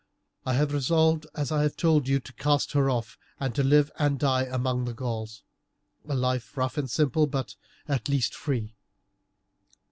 I 0.47 0.53
have 0.55 0.73
resolved, 0.73 1.27
as 1.35 1.51
I 1.51 1.61
have 1.61 1.77
told 1.77 2.07
you, 2.07 2.19
to 2.21 2.33
cast 2.33 2.71
her 2.71 2.89
off, 2.89 3.19
and 3.39 3.53
to 3.53 3.61
live 3.61 3.91
and 3.99 4.17
die 4.17 4.45
among 4.45 4.85
the 4.85 4.95
Gauls 4.95 5.43
a 6.09 6.15
life 6.15 6.57
rough 6.57 6.75
and 6.75 6.89
simple, 6.89 7.27
but 7.27 7.55
at 7.87 8.09
least 8.09 8.33
free." 8.33 8.73